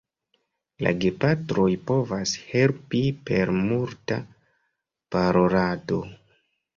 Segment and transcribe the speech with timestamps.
[0.85, 4.17] La gepatroj povas helpi per multa
[5.17, 6.01] parolado.